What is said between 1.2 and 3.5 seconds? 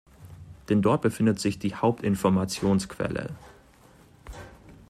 sich die Hauptinformationsquelle.